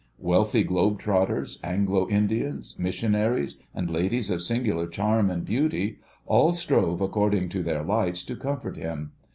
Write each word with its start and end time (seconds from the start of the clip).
Wealthy 0.17 0.63
globe 0.63 0.97
trotters, 0.97 1.59
Anglo 1.63 2.09
Indians, 2.09 2.75
missionaries, 2.79 3.57
and 3.71 3.87
ladies 3.87 4.31
of 4.31 4.41
singular 4.41 4.87
charm 4.87 5.29
and 5.29 5.45
beauty, 5.45 5.99
all 6.25 6.53
strove 6.53 7.01
according 7.01 7.49
to 7.49 7.61
their 7.61 7.83
lights 7.83 8.23
to 8.23 8.35
comfort 8.35 8.77
him. 8.77 9.11